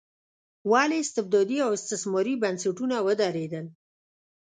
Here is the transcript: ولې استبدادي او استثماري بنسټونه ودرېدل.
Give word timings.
ولې 0.71 0.97
استبدادي 1.05 1.57
او 1.65 1.71
استثماري 1.79 2.33
بنسټونه 2.43 2.95
ودرېدل. 3.07 3.65